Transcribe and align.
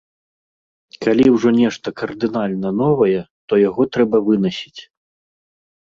Калі 1.05 1.25
ўжо 1.35 1.49
нешта 1.59 1.93
кардынальна 2.01 2.69
новае, 2.81 3.21
то 3.47 3.53
яго 3.67 3.81
трэба 3.97 4.17
вынасіць. 4.31 4.81